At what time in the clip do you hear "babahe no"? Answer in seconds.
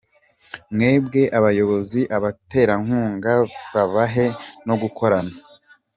3.73-4.75